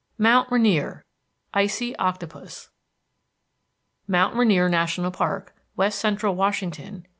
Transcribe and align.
VIII 0.17 0.23
MOUNT 0.23 0.51
RAINIER, 0.51 1.05
ICY 1.53 1.95
OCTOPUS 1.99 2.71
MOUNT 4.07 4.35
RAINIER 4.35 4.67
NATIONAL 4.67 5.11
PARK, 5.11 5.53
WEST 5.75 5.99
CENTRAL 5.99 6.33
WASHINGTON. 6.33 7.05